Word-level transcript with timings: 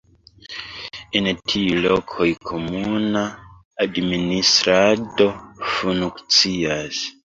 En 1.19 1.27
tiuj 1.51 1.75
lokoj 1.83 2.27
komuna 2.51 3.23
administrado 3.87 5.29
funkcias. 5.75 7.05